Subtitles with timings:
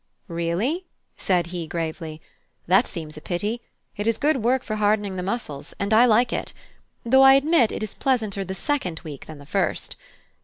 [0.27, 2.21] "Really?" said he gravely,
[2.65, 3.61] "that seems a pity;
[3.97, 6.53] it is good work for hardening the muscles, and I like it;
[7.05, 9.95] though I admit it is pleasanter the second week than the first.